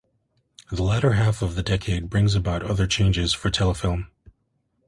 [0.71, 4.07] The latter half of the decade brings about other changes for Telefilm.